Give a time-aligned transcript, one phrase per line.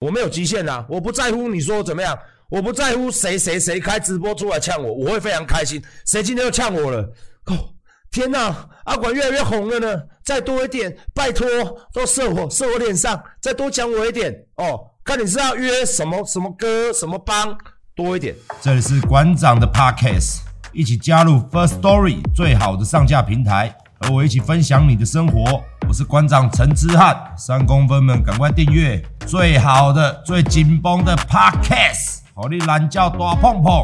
[0.00, 2.18] 我没有极限啊，我不在乎你说怎么样，
[2.48, 5.82] 我不在乎谁谁谁开直播出来呛我，我会非常开心。
[6.06, 7.02] 谁今天又呛我了？
[7.44, 7.74] 哦，
[8.10, 11.46] 天哪，阿管越来越红了呢，再多一点，拜托，
[11.92, 14.80] 都射我射我脸上，再多讲我一点哦。
[15.04, 17.54] 看你是要约什么什么歌什么帮
[17.94, 18.34] 多一点。
[18.62, 20.38] 这里是馆长的 Podcast，
[20.72, 25.62] 一起加入 First Story 最好的上架平台，和我一起分享你的生活。
[25.86, 33.82] 我是馆长陈之翰，三公分们赶快订阅最好的最紧绷的 Podcast，好你懒觉大碰碰。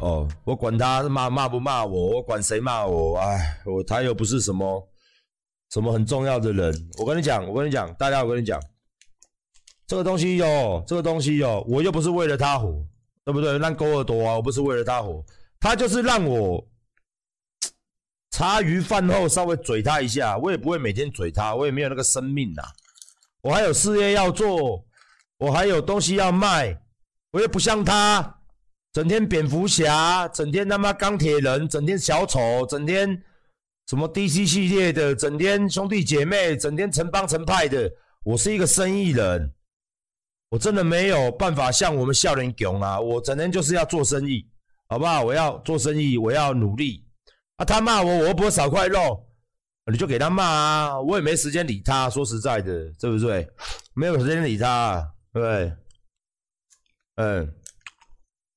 [0.00, 4.88] 哦，我管他骂骂不骂我，我管谁骂我，哎，我他又不是什么
[5.72, 6.72] 什么很重要的人。
[7.00, 8.60] 我跟你讲，我跟你讲，大家，我跟你讲，
[9.88, 12.72] 这个东西哟，这个东西哟，我又不是为了他活，
[13.26, 13.58] 对不对？
[13.58, 15.22] 让狗耳朵啊，我不是为了他火，
[15.58, 16.64] 他就是让我
[18.30, 22.62] 茶余饭后稍微嘴他一下，我也不会每天嘴他，我也没有那个生命呐，
[23.42, 24.84] 我还有事业要做，
[25.38, 26.80] 我还有东西要卖，
[27.32, 28.34] 我也不像他。
[28.92, 33.20] 整天蝙蝠侠，整天他妈钢铁人，整天小丑，整天
[33.88, 37.90] 什么 DC 系列的，整天兄弟姐妹，整天成帮成派的。
[38.22, 39.52] 我是一个生意人，
[40.48, 43.00] 我真的没有办法像我们少年强啊！
[43.00, 44.48] 我整天就是要做生意，
[44.88, 45.22] 好不好？
[45.22, 47.04] 我要做生意，我要努力。
[47.56, 49.26] 啊，他骂我，我又不会少块肉，
[49.90, 51.00] 你就给他骂啊！
[51.00, 53.48] 我也没时间理他，说实在的，对不对？
[53.94, 55.76] 没有时间理他，对不对？
[57.16, 57.54] 嗯。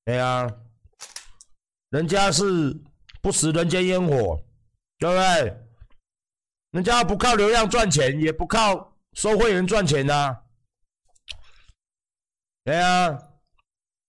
[0.05, 0.51] 对啊，
[1.91, 2.75] 人家是
[3.21, 4.43] 不食人间烟火，
[4.97, 5.57] 对不对？
[6.71, 10.37] 人家不靠流量赚钱，也不靠收会员赚钱呐、啊。
[12.69, 13.17] 对啊，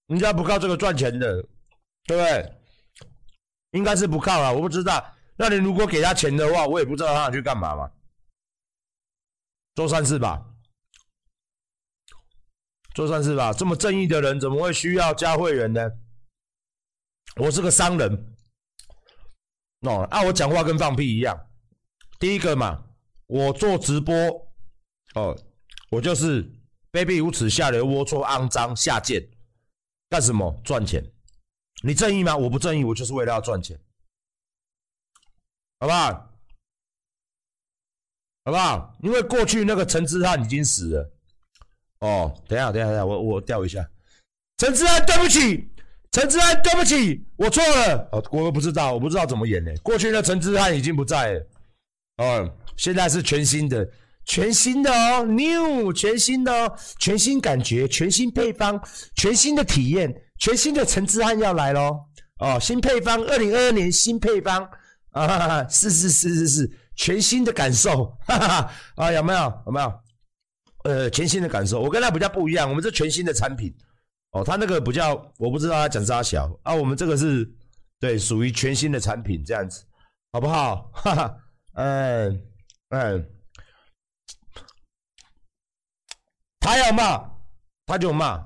[0.08, 1.42] 人家不靠这个赚钱的，
[2.04, 2.58] 对不对？
[3.70, 5.02] 应该是不靠了，我不知道。
[5.36, 7.90] 那你如果给他钱的话，我也不知道他想去干嘛嘛。
[9.74, 10.44] 做善事吧。
[12.94, 15.90] 做善事吧，这么正义的人怎么会需要加会员呢？
[17.36, 18.36] 我是个商人，
[19.88, 21.48] 哦，啊，我讲话跟放屁一样。
[22.18, 22.84] 第一个嘛，
[23.26, 24.14] 我做直播，
[25.14, 25.34] 哦，
[25.90, 26.42] 我就是
[26.92, 29.26] 卑鄙无耻、下流、龌龊、肮脏、下贱，
[30.08, 30.60] 干什么？
[30.64, 31.04] 赚钱。
[31.82, 32.36] 你正义吗？
[32.36, 33.78] 我不正义，我就是为了要赚钱，
[35.78, 36.12] 好不好？
[38.44, 38.94] 好不好？
[39.02, 41.10] 因为过去那个陈之汉已经死了。
[42.00, 43.88] 哦，等一下，等一下，等下，我我调一下。
[44.58, 45.70] 陈之安，对不起，
[46.10, 48.08] 陈之安，对不起，我错了。
[48.12, 49.70] 哦，我不知道，我不知道怎么演呢。
[49.82, 51.46] 过去的陈之汉已经不在了。
[52.16, 53.88] 哦，现在是全新的，
[54.30, 58.80] 全新的哦，new，全新的哦，全新感觉，全新配方，
[59.16, 60.08] 全新的体验，
[60.38, 61.98] 全新的陈之汉要来喽。
[62.38, 64.70] 哦，新配方，二零二二年新配方。
[65.10, 68.72] 啊，是是是是是，全新的感受，哈哈哈。
[68.94, 69.62] 啊，有没有？
[69.66, 69.92] 有没有？
[70.84, 73.74] 呃，全新的感受，我跟他比较不一样，我们是全新的产品，
[74.30, 76.48] 哦，他那个比较，我不知道他讲啥小。
[76.62, 77.44] 啊，我们这个是，
[77.98, 79.82] 对，属于全新的产品这样子，
[80.30, 80.88] 好不好？
[80.94, 81.36] 哈哈，
[81.74, 82.40] 嗯
[82.90, 83.28] 嗯，
[86.70, 87.20] 他要骂
[87.84, 88.40] 他就骂，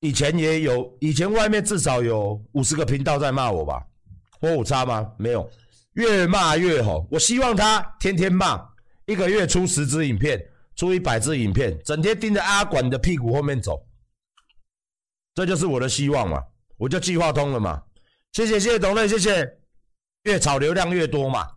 [0.00, 3.86] 以前也有，以前外面至少有五十个频道在骂我吧，
[4.40, 5.08] 我有差吗？
[5.16, 5.48] 没有，
[5.92, 8.60] 越骂越红，我希望他天天骂，
[9.06, 10.44] 一个月出十支影片。
[10.76, 13.86] 出一百支影片，整天盯着阿管的屁股后面走，
[15.32, 16.42] 这就是我的希望嘛，
[16.76, 17.80] 我就计划通了嘛。
[18.32, 19.58] 谢谢谢谢董乐，谢谢。
[20.24, 21.48] 越炒流量越多嘛，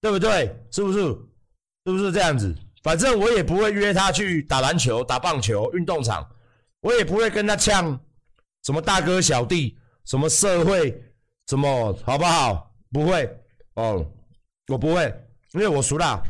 [0.00, 0.52] 对不对？
[0.72, 0.98] 是不是？
[0.98, 2.52] 是不是这样子？
[2.82, 6.28] 反正我也不会约他去打篮球、打棒球、运动场，
[6.80, 7.98] 我也不会跟他呛
[8.64, 11.02] 什么大哥小弟、什么社会、
[11.46, 12.74] 什么好不好？
[12.92, 13.28] 不会
[13.74, 14.04] 哦，
[14.68, 15.04] 我不会，
[15.52, 16.22] 因为我熟啦，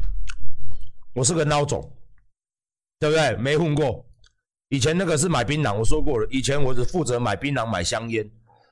[1.15, 1.95] 我是个孬种。
[3.01, 3.37] 对不对？
[3.37, 4.05] 没混过。
[4.71, 6.27] 以前那个是买槟榔，我说过了。
[6.33, 8.29] 以前我只负责买槟榔、买香烟，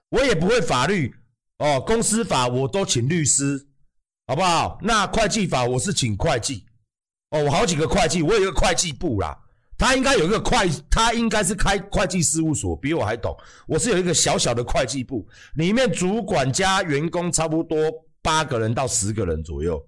[0.09, 1.15] 我也不会法律
[1.59, 1.81] 哦。
[1.81, 3.69] 公司法我都请律师，
[4.27, 4.81] 好不好？
[4.83, 6.67] 那会计法我是请会计
[7.31, 7.45] 哦。
[7.45, 9.37] 我好几个会计，我有一个会计部啦。
[9.79, 13.37] 他应该有一个会，他应该是开会计事务所，比我还懂。
[13.67, 17.79] 我是有一个小小的会计部，里面主管加员工差不多
[18.23, 19.87] 八个人到十个人左右。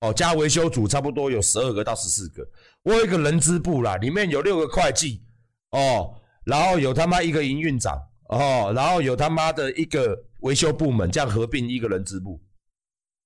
[0.00, 2.44] 哦，加维修组差不多有十二个到十四个。
[2.82, 5.22] 我有一个人资部啦，里面有六个会计
[5.70, 6.14] 哦，
[6.44, 7.96] 然后有他妈一个营运长
[8.30, 12.40] 哦，然后有他妈的一个维修部门，这样合并一个人资部，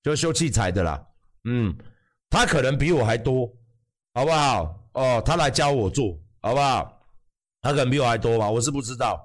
[0.03, 1.03] 就修器材的啦。
[1.45, 1.75] 嗯，
[2.33, 3.47] 他可能比我还多，
[4.15, 4.75] 好不好？
[4.93, 6.99] 哦，他来教我做，好不好？
[7.61, 9.23] 他可能比我还多吧，我是不知道。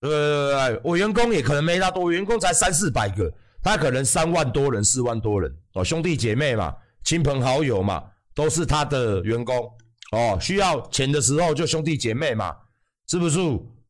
[0.00, 3.28] 对对对对，我员工也可能没他多，我员工才三四百个。
[3.60, 6.72] 他可能三万多人、四万多人哦，兄弟姐妹嘛，
[7.02, 8.00] 亲朋好友嘛，
[8.32, 9.56] 都是他的员工
[10.12, 10.38] 哦。
[10.40, 12.56] 需要钱的时候就兄弟姐妹嘛，
[13.08, 13.40] 是不是？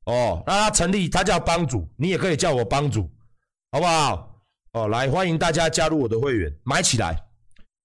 [0.06, 3.06] 哦，那他成立，他叫帮主，你也可以叫我帮主，
[3.70, 4.40] 好不好？
[4.72, 7.14] 哦，来欢迎大家加入我的会员，买起来，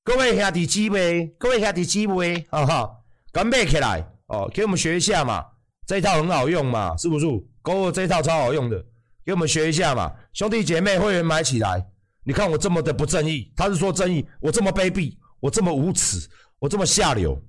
[0.04, 2.98] 各位兄弟姊妹，各位兄弟姊妹，哈哈，
[3.32, 5.46] 赶买起来哦，给我们学一下嘛，
[5.86, 7.26] 这一套很好用嘛，是不是？
[7.62, 8.84] 各位这一套超好用的，
[9.24, 11.86] 给我们学一下嘛，兄弟姐妹，会员买起来。
[12.24, 16.28] 你看我这么的不正义，他是说正义，我这么卑鄙，我这么无耻，
[16.58, 17.40] 我这么下流，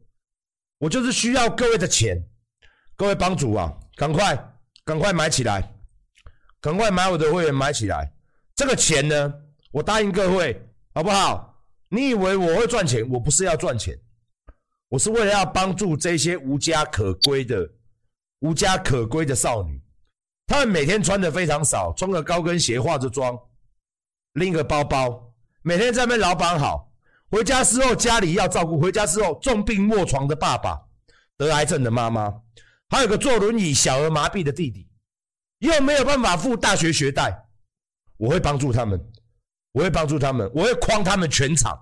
[0.78, 2.22] 我就是需要各位的钱，
[2.96, 4.49] 各位帮主啊，赶快。
[4.84, 5.62] 赶快买起来！
[6.60, 8.12] 赶快买我的会员，买起来！
[8.56, 9.32] 这个钱呢，
[9.70, 10.60] 我答应各位，
[10.93, 11.51] 好不好？
[11.94, 13.06] 你以为我会赚钱？
[13.10, 13.94] 我不是要赚钱，
[14.88, 17.70] 我是为了要帮助这些无家可归的、
[18.40, 19.78] 无家可归的少女。
[20.46, 23.38] 她们每天穿的非常少，穿个高跟鞋，化着妆，
[24.32, 26.90] 拎个包包，每天在那边老板好。
[27.30, 30.80] 回家之后家里要照顾，回家之后重病卧床的爸爸，
[31.36, 32.40] 得癌症的妈妈。
[32.88, 34.88] 还有个坐轮椅、小儿麻痹的弟弟，
[35.58, 37.48] 又没有办法付大学学贷，
[38.16, 38.98] 我会帮助他们，
[39.72, 41.78] 我会帮助他们，我会框他们全场，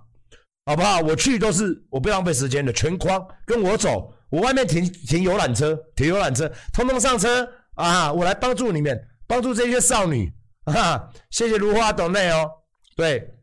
[0.65, 1.01] 好不好？
[1.01, 8.13] 我去都是我不浪费时间的，全框跟我走，我外面停停游览车，停游览车，通通上车啊！
[8.13, 10.33] 我来帮助你们，帮助这些少女，
[10.65, 12.49] 哈哈，谢谢如花斗内哦，
[12.97, 13.35] 对，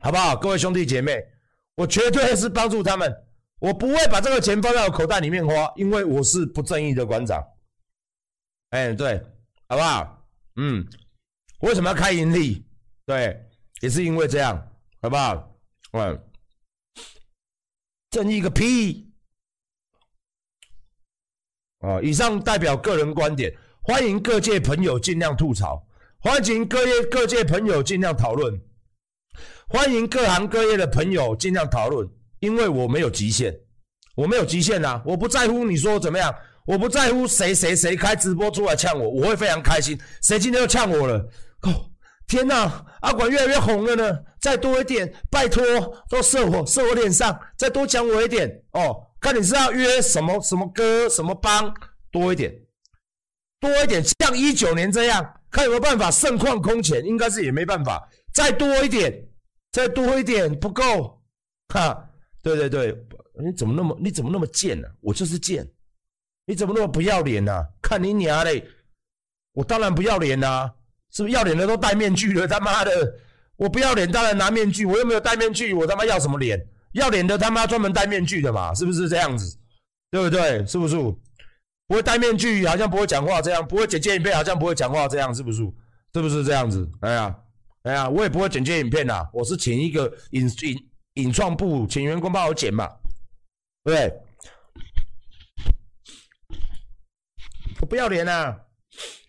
[0.00, 0.36] 好不好？
[0.36, 1.24] 各位兄弟姐妹，
[1.76, 3.12] 我绝对是帮助他们。
[3.60, 7.42] 我不会把这个钱放在我口袋里面花，因为我是不正义的馆长。
[8.70, 9.22] 哎，对，
[9.68, 10.26] 好不好？
[10.56, 10.86] 嗯，
[11.60, 12.66] 为什么要开盈利？
[13.06, 13.42] 对，
[13.84, 14.56] 也是因为这样，
[15.02, 15.54] 好不好？
[15.92, 16.18] 嗯，
[18.08, 19.12] 正义个屁！
[21.80, 25.86] 啊，以上代表个人观点，欢迎各界朋友尽量吐槽，
[26.18, 28.58] 欢迎各业各界朋友尽量讨论，
[29.68, 32.08] 欢迎各行各业的朋友尽量讨论。
[32.38, 33.54] 因为我没有极限，
[34.16, 35.02] 我没有极限啊！
[35.04, 36.34] 我不在乎你说怎么样，
[36.64, 40.00] 我不在乎谁谁谁开直播出来呛我，我会非常开心。
[40.22, 41.30] 谁今天又呛我了？
[42.26, 42.84] 天哪！
[43.00, 45.62] 阿管越来越红了呢，再多一点，拜托，
[46.08, 49.10] 都射我，射我脸上，再多讲我一点哦。
[49.20, 51.72] 看你是要约什么什么歌什么帮，
[52.10, 52.54] 多一点，
[53.60, 58.08] 多一点，像一九年这样，看有没有办法盛况空前，应该是也没办法。
[58.32, 59.28] 再多一点，
[59.70, 61.22] 再多一点，不够，
[61.68, 62.10] 哈。
[62.42, 62.94] 对对对，
[63.42, 64.92] 你怎么那么你怎么那么贱呢、啊？
[65.00, 65.66] 我就是贱，
[66.46, 67.66] 你怎么那么不要脸呢、啊？
[67.80, 68.66] 看你娘嘞！
[69.52, 70.74] 我当然不要脸啦、啊，
[71.14, 72.46] 是不是要脸的都戴面具了？
[72.46, 73.14] 他妈的，
[73.56, 76.60] 我不要脸当然拿面具，我又没有戴面具，我他妈要什么脸？
[76.92, 79.58] 要脸的他妈专门戴面具的嘛，是不是这样子？
[80.10, 80.66] 对不对？
[80.66, 80.96] 是不是？
[80.96, 85.62] 不会戴面具，好像不会讲话这样，不会剪接影片，好像不会讲话这样，是不是？
[86.12, 86.88] 是不是这样子？
[87.00, 87.36] 哎呀，
[87.84, 90.88] 哎呀，我也不会剪接影片呐，我是请一个影影。
[91.14, 92.90] 影创部请员工帮我剪嘛，
[93.84, 94.20] 对对？
[97.80, 98.58] 我不要脸啊！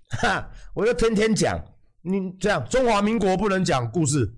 [0.10, 1.64] 哈，我就天天讲，
[2.08, 4.32] 你这样中华民国不能讲故事，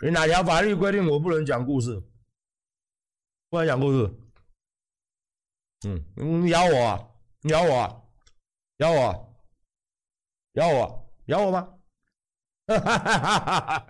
[0.00, 2.02] 你哪条法律规定我不能讲故事？
[3.50, 4.14] 不能讲故事？
[5.86, 6.02] 嗯，
[6.46, 7.08] 你咬我啊？
[7.42, 8.00] 你咬我啊？
[8.78, 9.18] 咬我啊？
[10.54, 10.94] 咬我啊？
[11.26, 11.74] 咬我吗？
[12.68, 13.86] 哈哈哈哈哈哈！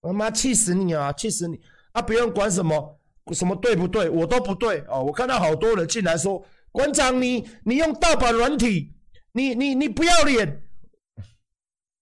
[0.00, 1.12] 我妈气死你啊！
[1.12, 1.60] 气死你
[1.92, 2.00] 啊！
[2.00, 3.00] 不用管什么
[3.34, 5.02] 什么对不对，我都不对哦。
[5.02, 8.94] 我看到好多人进来说，馆长你你用盗版软体，
[9.32, 10.62] 你你你不要脸。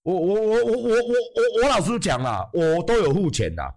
[0.04, 3.73] 我我我我我我我我老实讲啦，我都有付钱啦，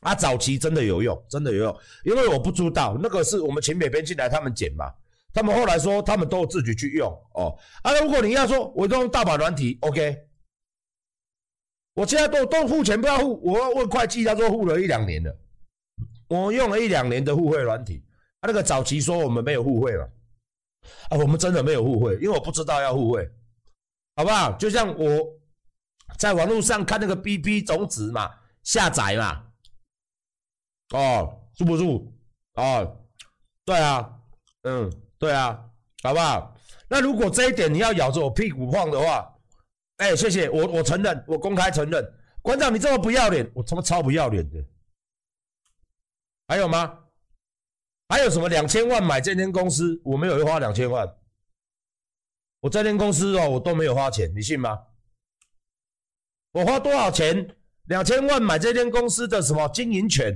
[0.00, 4.92] 啊早期真的有用，真的有用，因为我不知道，那个是我们请北边进来他们捡嘛，
[5.32, 7.56] 他们后来说，他们都自己去用哦。
[7.82, 10.26] 啊，如果你要说，我都用大把软体，ok。
[11.94, 15.36] 我现在都都付钱，不要付，我要问会计，他说付了一两年了，
[16.26, 18.02] 我用了一两年的付费软体，
[18.40, 20.04] 啊那个早期说我们没有付费了，
[21.10, 23.30] 啊我们真的没有付费，因为我不知道要付费，
[24.16, 24.50] 好不好？
[24.54, 25.39] 就像我。
[26.18, 28.30] 在网络上看那个 BB 种子嘛，
[28.62, 29.44] 下载嘛，
[30.90, 31.84] 哦，是不是？
[32.54, 32.96] 哦，
[33.64, 34.20] 对啊，
[34.62, 35.64] 嗯，对啊，
[36.02, 36.56] 好不好？
[36.88, 39.34] 那如果这一点你要咬着我屁股晃的话。
[39.98, 42.02] 哎，谢谢我，我承认，我公开承认，
[42.40, 44.64] 馆长你这么不要脸，我他妈超不要脸的。
[46.48, 47.00] 还有吗？
[48.08, 51.06] 还有什么两千万买这间公司，我没有花两千万，
[52.60, 54.86] 我这间公司哦，我都没有花钱，你信吗？
[56.52, 57.56] 我花多少钱？
[57.84, 60.32] 两千万买这间公司的什么经营权，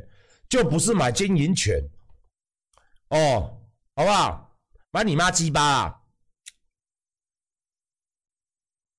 [0.49, 1.81] 就不是买经营权，
[3.11, 3.63] 哦，
[3.95, 4.59] 好不好？
[4.91, 6.01] 买你妈鸡巴啊！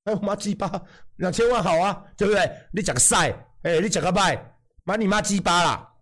[0.05, 0.69] 哎，我妈鸡巴，
[1.17, 2.67] 两千万好啊，对不对？
[2.72, 3.31] 你讲个赛，
[3.63, 4.55] 哎，你讲个拜，
[4.86, 5.93] 买你妈鸡巴啦！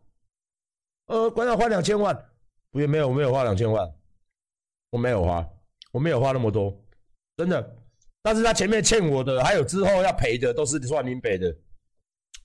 [1.06, 2.16] 呃，馆长花两千万，
[2.70, 3.92] 不也没有，我没有花两千万，
[4.92, 5.44] 我没有花，
[5.92, 6.80] 我没有花那么多，
[7.36, 7.83] 真的。
[8.24, 11.56] 但是他前面欠我的，还有之后要赔的，都是算林北的。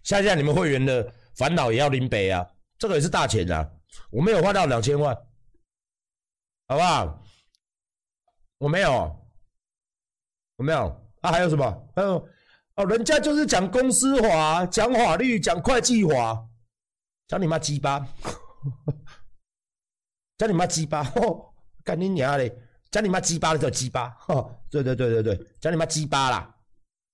[0.02, 3.70] 下下你们会员的烦恼也要林北啊，这个也是大钱啊，
[4.10, 5.14] 我没有花到两千万，
[6.66, 7.24] 好不好？
[8.58, 9.30] 我没有，
[10.56, 11.08] 我没有。
[11.20, 11.88] 啊，还有什么？
[11.96, 12.28] 还有
[12.74, 16.48] 哦，人家就是讲公司法、讲法律、讲会计法，
[17.26, 18.06] 讲你妈鸡巴，
[20.38, 21.54] 讲你妈鸡巴，哦，
[21.84, 22.56] 干你娘嘞！
[22.90, 26.54] 讲你妈鸡巴的叫鸡巴， 哦，对对对对对，讲你妈鸡巴啦，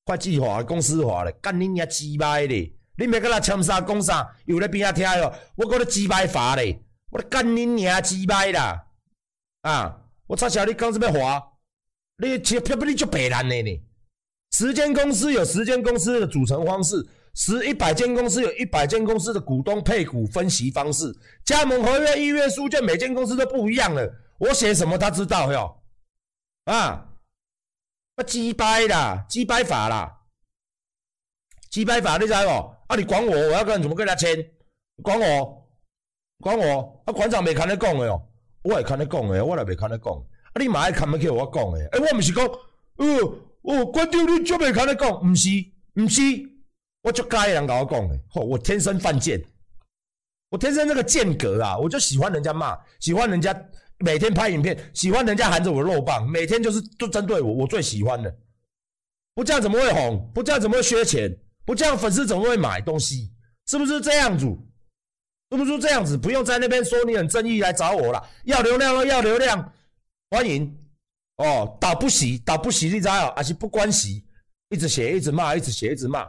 [0.04, 2.76] 会计法、公司法嘞，干你娘鸡巴嘞！
[2.96, 8.86] 你别跟他签啥讲啥，有在边下听哟，我讲你鸡巴法嘞，我干你娘鸡巴啦！
[9.62, 11.42] 啊，我差小你讲什么话？
[12.18, 13.82] 你切偏不你就白烂的呢？
[14.52, 17.04] 十间公司有十间公司的组成方式，
[17.34, 21.12] 十一百间公司有一百间公司的股东配股分析方式，
[21.44, 24.08] 加盟合约、预约书就每间公司都不一样了。
[24.38, 25.82] 我写什么他知道哟？
[26.64, 27.06] 啊，
[28.16, 30.20] 啊，鸡掰啦，鸡掰法啦，
[31.70, 32.48] 鸡掰法你知不？
[32.88, 34.36] 啊，你管我，我要跟怎么跟他签？
[35.02, 35.68] 管我，
[36.40, 38.22] 管我，啊，馆长没看你讲的哦，
[38.62, 40.14] 我也看你讲的，我也没看你讲。
[40.14, 42.46] 啊，你妈也看不起我讲的，诶、欸，我不是讲，
[42.96, 43.40] 呃。
[43.66, 45.48] 哦，关掉你就没看你讲，不是，
[45.94, 46.20] 不是，
[47.00, 48.20] 我就该人跟我讲的。
[48.28, 49.42] 吼，我天生犯贱，
[50.50, 53.58] 我天生那个贱格啊，我就喜欢人家骂，喜欢人家
[53.98, 58.34] 每天拍影片，喜欢人家喊着我的肉棒，每天就是就针对我，我最喜欢的。
[59.34, 60.30] 不这样怎么会红？
[60.34, 61.36] 不这样怎么会缺钱？
[61.64, 63.32] 不这样粉丝怎么会买东西？
[63.66, 64.46] 是不是这样子？
[65.50, 66.16] 是不是这样子？
[66.16, 69.72] 不用在那边说你很正义来找我了，要流量，要流量，
[70.30, 70.76] 欢迎。
[71.36, 73.34] 哦，打不死，打不死，你知道？
[73.34, 74.24] 还是不关系，
[74.68, 76.22] 一直写，一直骂，一直写，一直骂。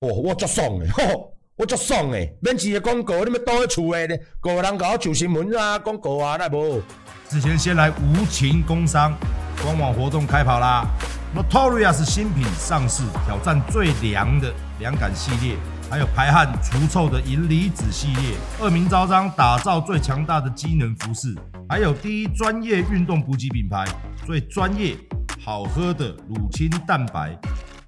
[0.00, 2.36] 哦，我就爽的，吼， 我足爽诶。
[2.42, 4.22] 免钱的广告，你们倒去厝的呢？
[4.40, 6.82] 个人搞上新闻啊，广告啊，那无。
[7.30, 9.14] 之前先来无情工商，
[9.62, 10.86] 官网活动开跑啦
[11.34, 15.56] ！Notorious 新品上市，挑战最凉的凉感系列。
[15.88, 21.34] 还有排汗除臭的银离子系列，恶名昭彰，打造最强大的机能服饰，
[21.70, 23.86] 还有第一专业运动补给品牌，
[24.26, 24.94] 最专业
[25.42, 27.34] 好喝的乳清蛋白，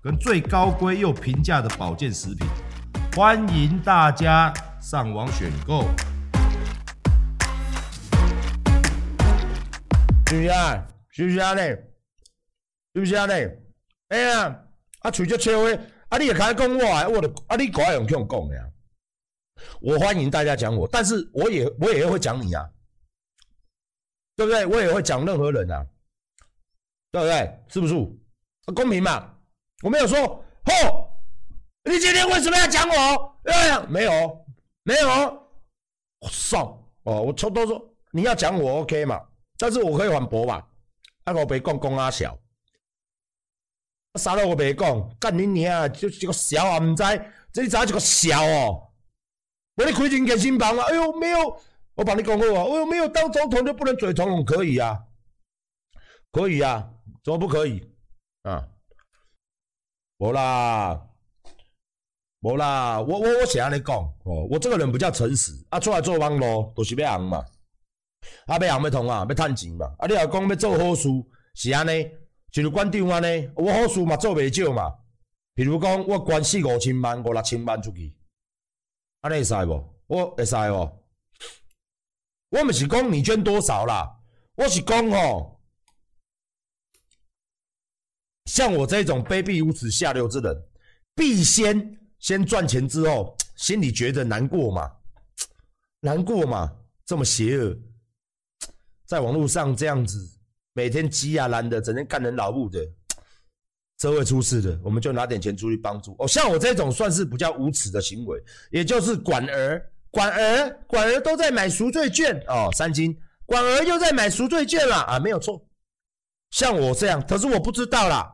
[0.00, 2.46] 跟最高规又平价的保健食品，
[3.18, 5.82] 欢迎大家上网选购。
[10.28, 10.86] 是不是啊？
[11.10, 11.54] 是不是啊？
[11.54, 11.70] 嘞？
[12.94, 13.26] 是不是啊？
[13.26, 13.60] 嘞？
[14.10, 14.64] 哎呀，
[15.00, 15.82] 啊，嘴就切开。
[16.10, 16.16] 啊！
[16.16, 17.56] 你也开始讲我，我的啊！
[17.56, 18.62] 你国外用用讲的呀？
[19.80, 22.70] 我欢迎大家讲我，但是我也我也会讲你啊，
[24.36, 24.64] 对不对？
[24.64, 25.84] 我也会讲任何人啊，
[27.10, 27.64] 对不对？
[27.66, 27.94] 是不是？
[28.72, 29.34] 公平嘛？
[29.82, 30.24] 我没有说，
[30.66, 31.07] 吼！
[31.88, 33.40] 你今天为什么要讲我？
[33.44, 34.46] 哎呀，没有，
[34.82, 35.08] 没有，
[36.20, 36.62] 我上
[37.04, 39.18] 哦，我从头说你要讲我 OK 嘛？
[39.56, 40.62] 但是我可以反驳嘛？
[41.24, 42.38] 那我别讲公阿小。
[44.18, 45.90] 啥都我别讲，干你娘！
[45.92, 47.02] 就这个小啊，唔知
[47.52, 48.92] 这你咋这个小哦？
[49.76, 50.84] 我你开钱给新房啊？
[50.90, 51.58] 哎呦，没有，
[51.94, 52.64] 我帮你讲过啊。
[52.64, 55.04] 哎呦，没有当总统就不能嘴总统，可以啊？
[56.32, 56.90] 可以啊？
[57.24, 57.82] 怎么不可以？
[58.42, 58.68] 啊？
[60.18, 61.07] 无啦，
[62.52, 67.44] 无啦，我我我想安尼讲哦，我这个人比较诚实啊，出来做网络都是要红嘛，
[68.46, 71.08] 啊要红要通啊，要趁钱嘛，啊你若讲要做好事
[71.54, 72.10] 是安尼。
[72.50, 74.90] 就是馆长安尼，我好事嘛做袂少嘛。
[75.54, 78.16] 比如讲，我捐四五千万、五六千万出去，
[79.20, 79.84] 安尼会使无？
[80.06, 81.04] 我会使无？
[82.48, 84.18] 我毋是讲你捐多少啦，
[84.56, 85.60] 我是讲吼，
[88.46, 90.56] 像我这种卑鄙无耻、下流之人，
[91.14, 94.90] 必先先赚钱之后，心里觉得难过嘛，
[96.00, 96.72] 难过嘛，
[97.04, 97.76] 这么邪恶，
[99.06, 100.34] 在网络上这样子。
[100.74, 102.78] 每天急啊烂的，整天干人老母的，
[103.96, 106.14] 这会出事的，我们就拿点钱出去帮助。
[106.20, 115.66] 哦，像我这种算是比较无耻的行为，也就是管儿、管儿、管儿都在买赎罪券哦，三金，管儿又在买赎罪券啦啊，没有错。
[116.52, 118.32] 像我这样，可是我不知道啦。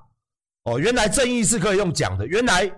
[0.64, 2.70] 哦，原来正义是可以用讲的，原来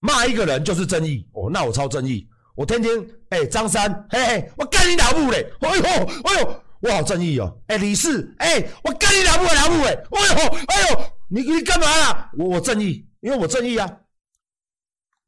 [0.00, 5.82] 骂一个人就是正义哦，那我超正义，我天天哎张三，嘿嘿，我干你老母嘞，哎呦，
[6.24, 6.64] 哎呦。
[6.80, 7.60] 我好正义哦！
[7.66, 9.92] 哎、欸，李四，哎、欸，我干你老母老母哎！
[10.12, 12.30] 哎呦，哎呦，你你干嘛啊？
[12.38, 13.98] 我我正义，因为我正义啊！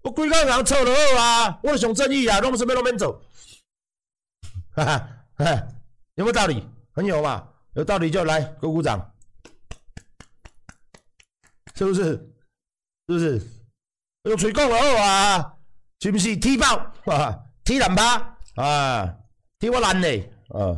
[0.02, 1.58] 我规个人臭的很啊！
[1.64, 3.20] 我想正义啊，拢是没拢免走，
[4.76, 5.68] 哈哈，哈，
[6.14, 6.64] 有没有道理？
[6.92, 9.12] 很有嘛，有道理就来鼓鼓掌，
[11.74, 12.02] 是不是？
[12.04, 12.28] 是
[13.08, 13.42] 不是？
[14.24, 15.54] 用嘴讲就好啊，
[16.00, 16.36] 是不是？
[16.36, 16.66] 踢爆
[17.06, 19.16] 啊，踢两巴啊，
[19.58, 20.76] 踢我烂嘞啊！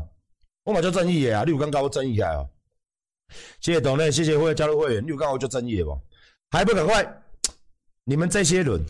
[0.63, 2.47] 我嘛就正义的啊，你有感觉我正义啊。
[3.61, 6.01] 谢谢董磊，谢谢会加入会员，你有感觉我就正义的不？
[6.51, 7.23] 还不赶快？
[8.05, 8.85] 你们这些人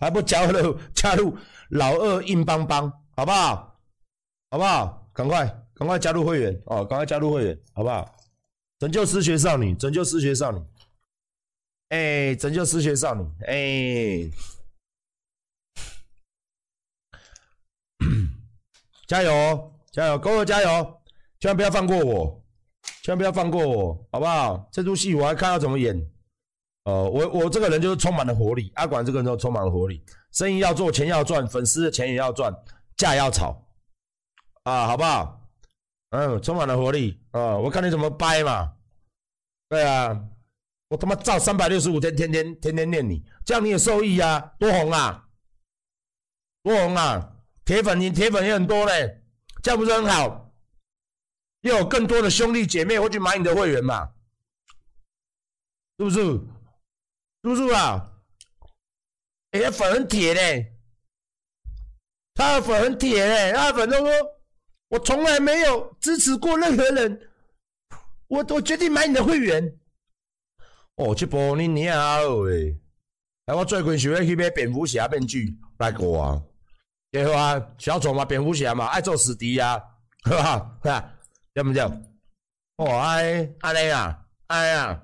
[0.00, 1.36] 还不加入加入
[1.70, 3.78] 老二硬邦邦，好不好？
[4.50, 5.08] 好不好？
[5.12, 6.84] 赶快赶快加入会员哦！
[6.84, 8.16] 赶快加入会员，好不好？
[8.80, 10.60] 拯救失学少女，拯救失学少女，
[11.90, 14.30] 哎、拯救失学少女，哎、
[19.06, 21.02] 加油加油，各位加油！
[21.40, 22.44] 千万不要放过我，
[23.02, 24.68] 千万不要放过我，好不好？
[24.70, 25.96] 这出戏我还看要怎么演。
[26.84, 32.54] 呃，我我这个人就是充满了活力，阿管这个人就充满了活力，生意要做，钱要赚，粉丝的钱也要赚，
[32.96, 33.66] 价要炒，
[34.62, 35.50] 啊，好不好？
[36.10, 37.56] 嗯，充满了活力啊！
[37.58, 38.74] 我看你怎么掰嘛。
[39.68, 40.24] 对啊，
[40.90, 45.28] 我他妈照三百六十五天，天天天天念你，这样你也受益啊，多红啊，
[46.64, 47.36] 多红啊！
[47.64, 49.22] 铁粉你铁粉也很多嘞，
[49.62, 50.52] 这样不是很好？
[51.60, 54.14] 又有更多的兄弟姐妹会去买你的会员嘛？
[55.96, 56.20] 是不是？
[56.20, 56.40] 是
[57.42, 58.10] 不是啊？
[59.52, 60.74] 哎、欸，粉很铁嘞，
[62.34, 64.10] 他的粉很铁嘞，他的粉都说，
[64.88, 67.30] 我从来没有支持过任何人，
[68.26, 69.79] 我我决定买你的会员。
[71.00, 71.98] 哦，这波你你好
[72.44, 72.76] 诶，
[73.46, 76.42] 哎，我最近想要去买蝙蝠侠面具来过啊，
[77.10, 77.58] 对吧？
[77.78, 79.82] 小丑嘛，蝙蝠侠嘛，爱做死敌呀，
[80.28, 80.78] 是吧？
[80.82, 81.12] 是吧？
[81.54, 81.82] 对不对？
[82.76, 85.02] 哦，哎，安尼啊，哎呀。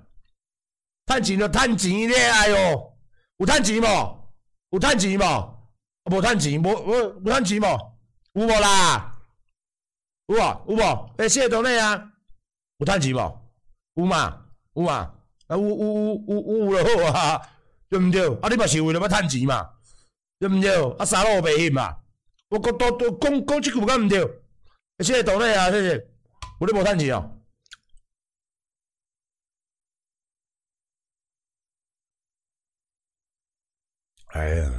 [1.07, 2.95] 趁钱就趁钱咧，哎哟，
[3.39, 3.87] 有趁钱无？
[4.73, 5.23] 有趁钱无？
[6.11, 7.67] 无趁钱，无无无趁钱无？
[8.35, 9.17] 有无啦？
[10.27, 11.15] 有啊，有无？
[11.19, 12.13] 诶，谢董内啊，
[12.79, 13.19] 有趁钱无？
[13.95, 14.47] 有嘛？
[14.75, 15.15] 有嘛？
[15.49, 17.51] 啊，有有有有有就好啊，
[17.89, 18.27] 对毋对？
[18.41, 19.71] 啊，你嘛是为了要趁钱嘛？
[20.39, 20.97] 对毋对？
[20.99, 21.97] 啊，三路白翕嘛？
[22.49, 24.21] 我讲都都讲讲即句敢毋对？
[25.05, 26.07] 谢谢董内啊，谢谢，
[26.61, 27.33] 有咧无趁钱哦？
[34.29, 34.71] 哎呀，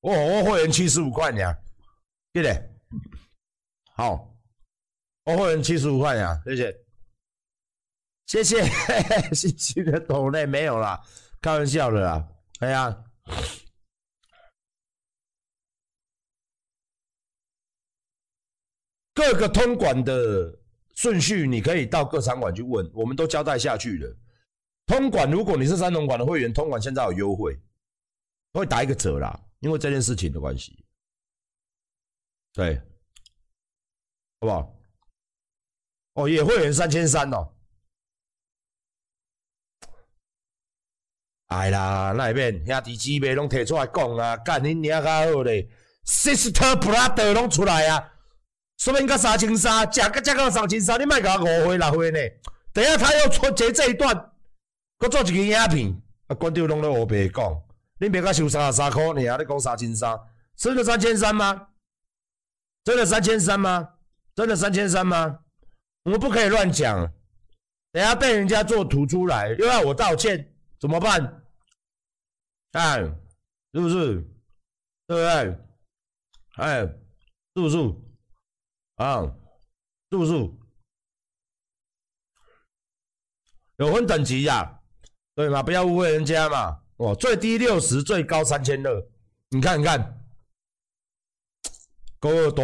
[0.00, 1.58] 我我会员七十五块呀，
[2.32, 2.70] 对不对？
[3.94, 4.32] 好，
[5.24, 6.85] 我会员七十五块呀，谢谢，
[8.26, 8.64] 谢谢，
[9.32, 11.00] 谢谢的懂内没有啦，
[11.40, 13.04] 开玩笑的啦，哎呀，
[19.14, 20.58] 各个通管的
[20.94, 24.16] 顺序你可以到各场馆去问，我们都交代下去了。
[24.86, 27.58] 通管，如果你是三通管的会员，通管现在有优惠，
[28.52, 30.84] 会打一个折啦，因为这件事情的关系，
[32.52, 32.76] 对，
[34.40, 34.76] 好不好？
[36.14, 37.55] 哦，也会员三千三哦，
[41.56, 45.68] 哎啦，那边兄弟姊妹拢提出来讲啊，干你娘较好嘞
[46.04, 48.12] ，Sister Brother 拢出来啊，
[48.76, 52.18] 说不定个三千三，价格价格三千三，你莫甲我误会六回呢？
[52.74, 54.32] 等下他又出截这一段。
[54.98, 57.62] 搁做一个影片，啊，观众拢咧乌白讲，
[58.00, 60.18] 恁别甲收三十三块，你还咧讲三千三，
[60.56, 61.68] 真的三千三吗？
[62.84, 63.88] 真的三千三吗？
[64.34, 65.38] 真的三千三吗？
[66.04, 67.10] 我们不可以乱讲，
[67.92, 71.42] 等下被人家做图出来，又要我道歉，怎么办？
[72.76, 72.98] 哎，
[73.72, 74.20] 是不是？
[75.06, 75.58] 对不对？
[76.56, 76.96] 哎，是
[77.54, 77.78] 不是？
[78.96, 79.22] 啊，
[80.10, 80.32] 是不是？
[83.78, 84.78] 有分等级呀、
[85.34, 85.62] 对嘛？
[85.62, 86.82] 不要误会人家嘛！
[86.98, 89.08] 哦，最低六十，最高三千二。
[89.48, 90.28] 你看，你看，
[92.18, 92.62] 高二大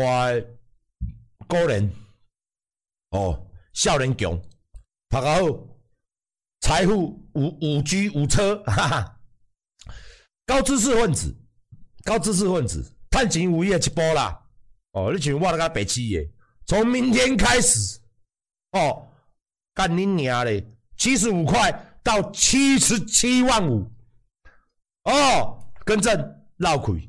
[1.46, 1.90] 高人
[3.10, 4.38] 哦，少年强，
[5.08, 5.40] 读得好，
[6.60, 9.20] 财富五五居五车，哈哈，
[10.52, 11.34] 高知识分子，
[12.04, 14.38] 高知识分子，趁钱有伊个一波啦！
[14.92, 16.30] 哦，你像我那个白痴的，
[16.66, 17.98] 从明天开始，
[18.72, 19.08] 哦，
[19.72, 20.62] 干你娘嘞，
[20.96, 21.88] 七十五块。
[22.04, 23.88] 到七十七万五，
[25.04, 27.08] 哦，更正绕亏，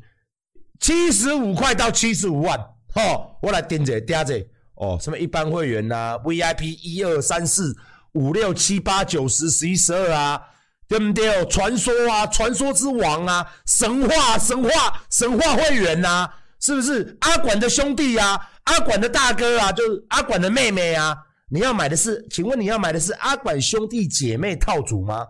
[0.79, 2.59] 七十五块到七十五万，
[2.93, 7.75] 哦，我来盯着点这，哦，什么一般会员呐、啊，VIP 一二三四
[8.11, 10.39] 五六七八九十十一十二啊，
[10.87, 11.45] 对不对？
[11.45, 17.17] 传说啊，传说之王啊，神话神话神话会员呐、啊，是不是？
[17.21, 21.15] 阿管的兄弟啊，阿管的大哥啊，就是阿管的妹妹啊。
[21.49, 25.25] 你要买的是，请问你要买的是阿管兄弟姐妹套组吗？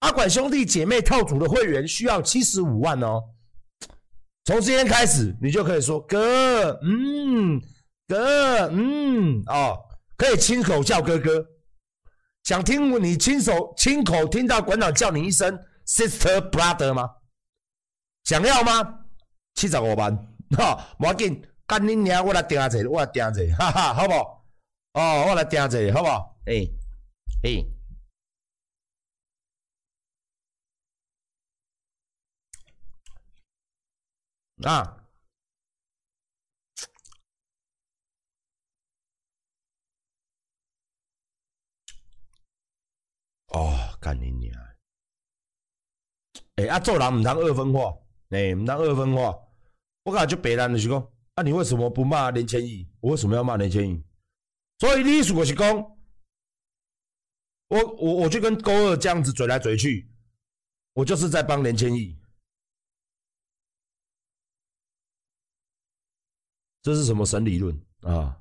[0.00, 3.22] 阿管兄弟姐妹套组的会员需要七十五万哦。
[4.44, 7.60] 从今天开始，你就可以说哥，嗯，
[8.08, 9.78] 哥，嗯，哦，
[10.16, 11.42] 可以亲口叫哥哥，
[12.44, 17.08] 想听你亲手亲口听到馆长叫你一声 sister brother 吗？
[18.24, 19.00] 想要吗？
[19.54, 20.16] 七十五万，
[20.56, 24.46] 哈，无要紧，干恁娘，我来订一下，我来订一下， 哈哈，好不好？
[24.94, 26.36] 哦，我来订一下，好不好？
[26.46, 26.72] 诶、欸，
[27.42, 27.66] 诶、
[34.62, 35.01] 欸，啊。
[43.52, 44.54] 哦，干你娘！
[46.56, 47.94] 哎、欸，啊，做人唔通二分化，
[48.30, 49.38] 哎、欸，唔通二分化。
[50.04, 52.88] 我感觉就别人就是讲，啊，你为什么不骂连千亿？
[53.00, 54.02] 我为什么要骂连千亿？
[54.78, 55.76] 所以你如果是讲，
[57.68, 60.10] 我我我就跟勾二这样子嘴来嘴去，
[60.94, 62.18] 我就是在帮连千亿。
[66.82, 68.40] 这是什么神理论啊？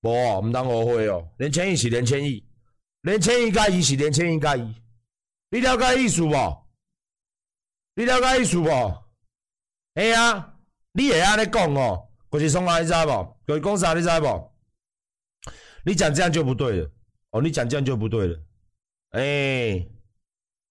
[0.00, 0.10] 不，
[0.40, 2.44] 唔当误会哦，连千亿是连千亿。
[3.02, 4.74] 连千亿加一是连千亿加一，
[5.50, 6.66] 你了解意思无？
[7.94, 8.68] 你了解意思无？
[9.94, 10.58] 哎呀，
[10.92, 13.36] 你会安尼讲哦，就是从哪你知无？
[13.46, 14.52] 就是讲啥你知无？
[15.84, 16.90] 你讲这样就不对了
[17.30, 18.38] 哦，你讲这样就不对了，
[19.10, 19.88] 哎、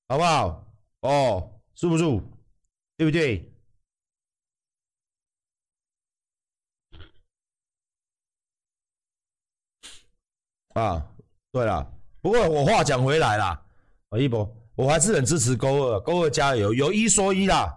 [0.08, 0.66] 好不好？
[1.02, 2.04] 哦，是不是？
[2.96, 3.52] 对不对？
[10.76, 11.12] 啊，
[11.52, 11.99] 对了。
[12.22, 13.62] 不过我话讲回来啦，
[14.10, 17.74] 啊一博，我还是很支持勾二，勾二加油，有一说一啦，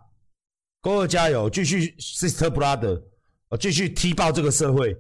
[0.81, 3.01] 勾二加油，继续 sister brother，
[3.59, 4.97] 继续踢爆这个社会，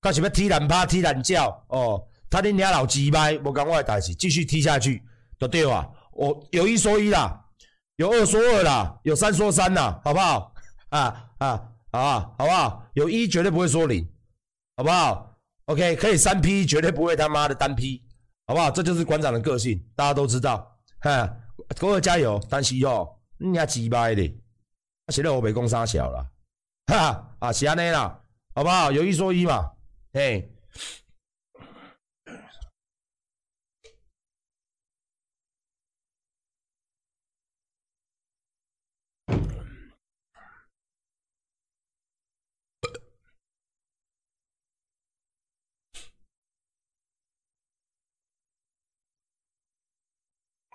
[0.00, 5.02] 看什么踢懒趴、踢懒觉哦，他的娘老鸡掰，我赶快打起，继续踢下去，
[5.38, 5.86] 都对吧？
[6.12, 7.44] 我有一说一啦，
[7.96, 10.54] 有二说二啦，有三说三啦，好不好？
[10.88, 12.86] 啊啊，啊，好不好？
[12.94, 14.08] 有一绝对不会说零，
[14.76, 18.05] 好不好？OK，可以三 P，绝对不会他妈的单 P。
[18.46, 18.70] 好不好？
[18.70, 20.78] 这就是馆长的个性，大家都知道。
[21.00, 21.36] 哈，
[21.78, 22.40] 哥哥加油！
[22.48, 24.22] 但是哦，你也鸡掰的，
[25.08, 26.26] 现在我被攻杀小了。
[26.86, 28.20] 哈啊，是安尼啦，
[28.54, 28.92] 好不好？
[28.92, 29.72] 有一说一嘛，
[30.12, 30.52] 嘿。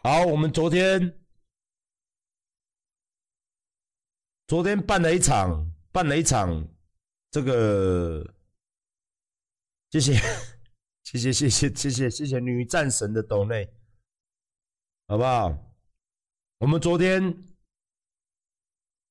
[0.03, 1.15] 好，我们昨天
[4.47, 6.67] 昨天办了一场，办了一场，
[7.29, 8.33] 这个
[9.91, 10.13] 谢谢
[11.05, 13.71] 谢谢谢谢谢谢谢谢女战神的抖内，
[15.07, 15.55] 好不好？
[16.57, 17.43] 我们昨天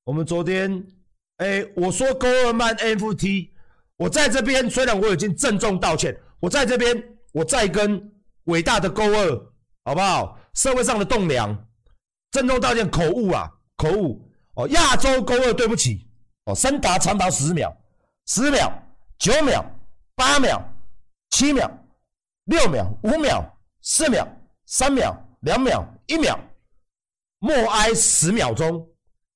[0.02, 0.88] 我们昨天，
[1.36, 3.52] 哎，我说勾二慢 NFT，
[3.94, 8.12] 我在这边虽然我已经郑重道歉，我在这边我再跟
[8.46, 9.52] 伟大的勾二，
[9.84, 10.39] 好不好？
[10.54, 11.56] 社会上的栋梁，
[12.30, 14.20] 郑重道歉，口误啊，口误
[14.54, 14.68] 哦。
[14.68, 16.08] 亚洲勾二，对不起
[16.44, 16.54] 哦。
[16.54, 17.74] 深达长达十秒，
[18.26, 18.72] 十秒，
[19.18, 19.64] 九秒，
[20.14, 20.62] 八秒，
[21.30, 21.70] 七秒，
[22.44, 23.44] 六秒，五秒，
[23.82, 24.26] 四秒，
[24.66, 26.38] 三秒，两秒，一秒，
[27.38, 28.86] 默哀十秒钟，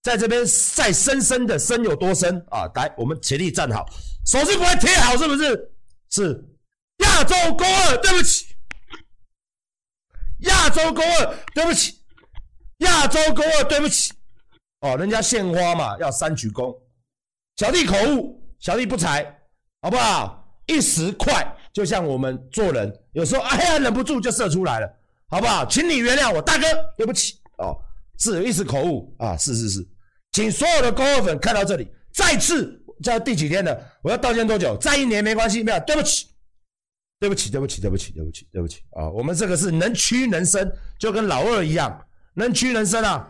[0.02, 2.70] 在这边再深深的深有多深啊？
[2.74, 3.86] 来，我们起立站好，
[4.26, 5.70] 手势不会贴好，是不是？
[6.10, 6.44] 是
[6.98, 8.53] 亚洲勾二，对不起。
[10.40, 11.94] 亚洲勾二，对不起，
[12.78, 14.12] 亚洲勾二，对不起。
[14.80, 16.76] 哦，人家献花嘛，要三鞠躬。
[17.56, 19.24] 小弟口误，小弟不才，
[19.80, 20.40] 好不好？
[20.66, 24.90] 一时快，就像我们做人，有时候哎呀忍不住就射出来了，
[25.28, 25.64] 好不好？
[25.66, 26.66] 请你原谅我，大哥，
[26.96, 27.34] 对不起。
[27.58, 27.76] 哦，
[28.18, 29.86] 是一时口误啊，是是是，
[30.32, 33.78] 请所有的勾二粉看到这里，再次在第几天了？
[34.02, 34.76] 我要道歉多久？
[34.78, 36.26] 再一年没关系，没有，对不起。
[37.24, 39.08] 对不起，对不起，对不起，对不起，对不起啊！
[39.08, 41.98] 我们这个是能屈能伸，就跟老二一样，
[42.34, 43.26] 能屈能伸啊，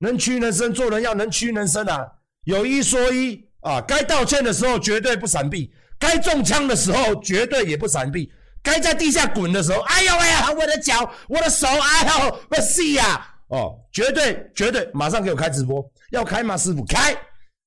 [0.00, 2.06] 能屈能伸，做人要能屈能伸啊。
[2.44, 8.30] 有一说一啊，该道歉的时候绝对不闪避，该中枪的时候绝对也不闪避，
[8.62, 13.26] 该在地下滚的时候，哎呦喂呀，我的脚，我的手，哎呦，我死呀！
[13.48, 16.54] 哦，绝对绝对，马上给我开直播，要开吗？
[16.54, 17.16] 师傅开，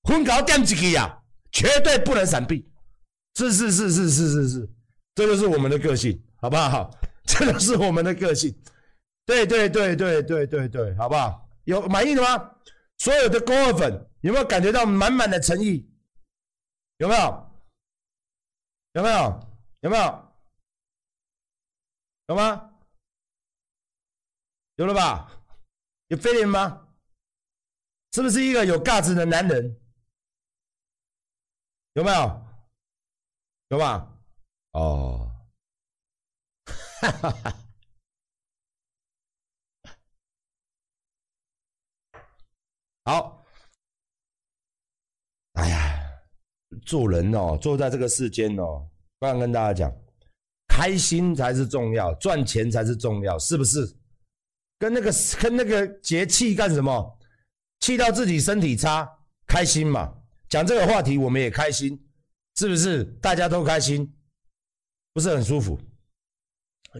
[0.03, 1.11] 昏搞点几个呀？
[1.51, 2.69] 绝对不能闪避，
[3.35, 4.69] 是是是是是是是。
[5.19, 6.89] 这就是我们的个性，好不好？
[7.27, 8.55] 这就是我们的个性，
[9.25, 11.45] 对对对对对对对，好不好？
[11.65, 12.55] 有满意的吗？
[12.99, 15.85] 所有的勾二粉有没有感觉到满满的诚意？
[16.99, 17.51] 有没有？
[18.93, 19.49] 有没有？
[19.81, 20.33] 有没有？
[22.27, 22.71] 有吗？
[24.77, 25.43] 有了吧？
[26.07, 26.87] 有反应吗？
[28.13, 29.81] 是不是一个有价值的男人？
[31.95, 32.41] 有没有？
[33.67, 34.08] 有吧？
[34.71, 35.31] 哦，
[37.01, 37.55] 哈哈哈，
[43.03, 43.45] 好，
[45.53, 46.21] 哎呀，
[46.85, 49.91] 做人哦，坐在这个世间哦，不然跟大家讲，
[50.67, 53.97] 开心才是重要，赚钱才是重要，是不是？
[54.77, 57.19] 跟那个跟那个节气干什么？
[57.79, 59.09] 气到自己身体差，
[59.47, 60.13] 开心嘛？
[60.47, 61.99] 讲这个话题，我们也开心，
[62.55, 63.03] 是不是？
[63.19, 64.15] 大家都开心。
[65.19, 65.77] 不是很舒服？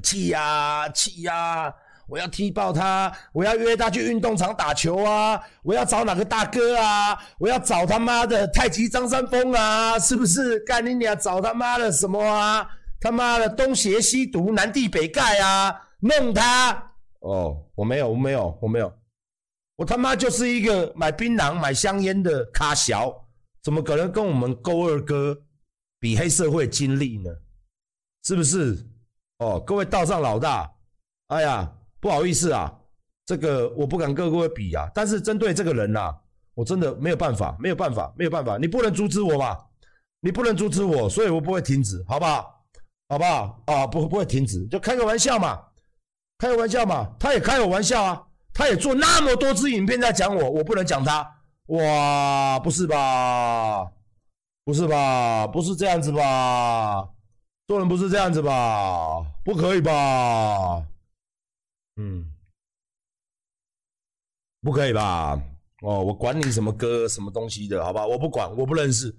[0.03, 1.73] 气呀气呀！
[2.05, 5.41] 我要踢爆他，我要约他去运动场打球啊！
[5.63, 7.17] 我要找哪个大哥啊？
[7.38, 9.97] 我要找他妈的太极张三丰啊！
[9.97, 10.60] 是不是？
[10.62, 12.67] 干你俩找他妈的什么啊？
[12.99, 15.73] 他妈的东邪西毒，南帝北丐啊！
[16.01, 16.91] 弄他！
[17.19, 18.93] 哦，我没有，我没有，我没有，
[19.77, 23.13] 我他妈就是一个买槟榔、买香烟的卡小，
[23.63, 25.38] 怎么可能跟我们勾二哥
[25.99, 27.29] 比黑社会经历呢？
[28.23, 28.77] 是不是？
[29.39, 30.69] 哦，各位道上老大，
[31.27, 31.71] 哎呀！
[32.01, 32.73] 不好意思啊，
[33.25, 34.89] 这个我不敢跟各位比啊。
[34.93, 36.15] 但是针对这个人呐、啊，
[36.53, 38.58] 我真的没有办法，没有办法，没有办法。
[38.58, 39.58] 你不能阻止我嘛，
[40.21, 42.63] 你不能阻止我，所以我不会停止，好不好？
[43.10, 43.62] 好不好？
[43.65, 45.62] 啊，不不会停止，就开个玩笑嘛，
[46.38, 47.15] 开个玩笑嘛。
[47.19, 51.25] 他也开我玩笑啊，他也做那么多支影片在讲我，我不能讲他。
[51.67, 53.86] 哇，不是吧？
[54.63, 55.47] 不是吧？
[55.47, 57.10] 不是这样子吧？
[57.69, 59.23] 做人不是这样子吧？
[59.45, 60.84] 不可以吧？
[61.97, 62.25] 嗯，
[64.60, 65.39] 不可以吧？
[65.84, 68.08] 哦，我管你什么歌什么东西的，好吧？
[68.08, 69.15] 我不管，我不认识。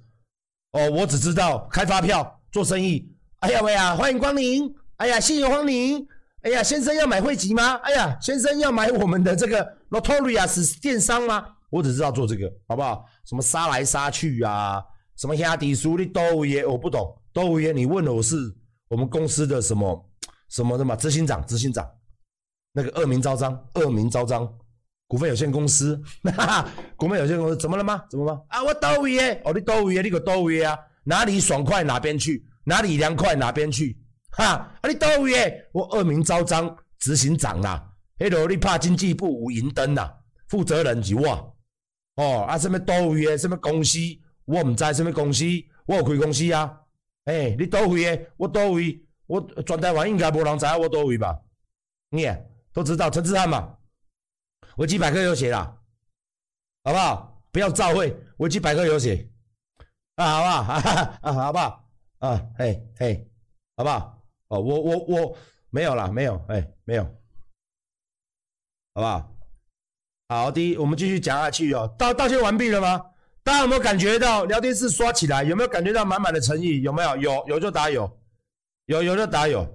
[0.72, 3.16] 哦，我只知道开发票做生意。
[3.38, 4.74] 哎呀喂呀，欢迎光临！
[4.96, 6.04] 哎呀，谢谢光临！
[6.42, 7.74] 哎呀，先生要买汇集吗？
[7.84, 11.54] 哎呀，先生要买我们的这个 Notorious 电商吗？
[11.70, 13.06] 我只知道做这个，好不好？
[13.26, 14.84] 什么杀来杀去啊？
[15.14, 17.16] 什么兄弟叔的都爷，我不懂。
[17.32, 18.36] 都爷，你问了我是
[18.88, 20.10] 我们公司的什么
[20.48, 20.96] 什么的嘛？
[20.96, 21.88] 执行长，执行长。
[22.72, 24.48] 那个恶名昭彰，恶名昭彰，
[25.08, 26.00] 股份有限公司，
[26.36, 28.04] 哈哈，股份有限公司怎么了吗？
[28.08, 28.40] 怎么了吗？
[28.48, 30.78] 啊，我倒位耶，哦，你倒位耶，你个倒位啊？
[31.02, 33.98] 哪里爽快哪边去，哪里凉快哪边去，
[34.32, 34.44] 哈，
[34.80, 40.14] 啊，你倒位耶，我恶名昭彰，执行长啦，迄个你怕经济部有银灯啦，
[40.46, 41.56] 负责人是我，
[42.16, 43.98] 哦，啊，什么倒位耶，什么公司，
[44.44, 45.44] 我唔知什么公司，
[45.86, 46.72] 我有开公司啊，
[47.24, 51.40] 诶、欸，你倒位耶，我倒位，我全台湾应该无人知道我倒位吧？
[52.10, 52.36] 你、啊。
[52.72, 53.76] 都知道陈志汉嘛？
[54.76, 55.76] 维基百科有写啦，
[56.84, 57.42] 好不好？
[57.50, 59.28] 不要照会，维基百科有写
[60.14, 60.72] 啊，好不好？
[61.20, 61.90] 啊，好不好？
[62.20, 63.28] 啊，嘿，嘿，
[63.76, 64.22] 好不好？
[64.46, 65.36] 哦，我我我
[65.70, 67.02] 没有啦，没有，哎，没有，
[68.94, 69.36] 好不好？
[70.28, 71.92] 好的，我们继续讲下去哦。
[71.98, 73.09] 道道歉完毕了吗？
[73.42, 75.42] 大家有没有感觉到聊天室刷起来？
[75.42, 76.82] 有没有感觉到满满的诚意？
[76.82, 77.16] 有没有？
[77.16, 78.20] 有有就打有，
[78.86, 79.66] 有有就打有，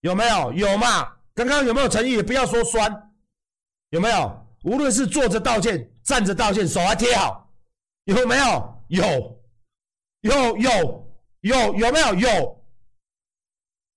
[0.00, 0.52] 有没有？
[0.52, 1.16] 有嘛？
[1.34, 2.22] 刚刚有没有诚意？
[2.22, 3.12] 不要说酸，
[3.90, 4.46] 有没有？
[4.64, 7.52] 无论是坐着道歉、站着道歉，手还贴好，
[8.04, 8.84] 有没有？
[8.88, 9.02] 有，
[10.20, 12.14] 有，有，有，有没有？
[12.14, 12.64] 有，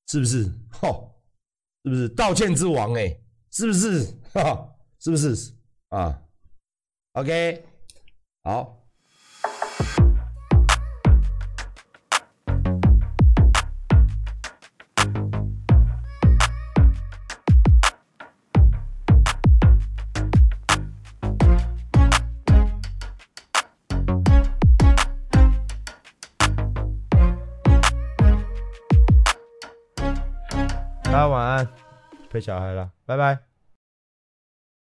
[0.08, 0.50] 是不是？
[0.72, 1.14] 吼，
[1.84, 2.94] 是不是道歉之王？
[2.94, 3.20] 哎，
[3.52, 4.04] 是不是？
[4.34, 5.54] 哈，是不是？
[5.90, 6.22] 啊
[7.14, 7.64] ，OK，
[8.48, 8.78] 好。
[31.04, 31.68] 大家晚安，
[32.30, 33.47] 陪小孩了，拜拜。